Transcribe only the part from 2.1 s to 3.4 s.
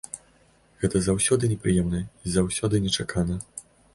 і заўсёды нечакана.